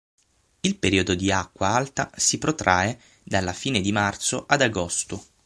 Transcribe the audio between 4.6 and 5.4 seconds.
agosto.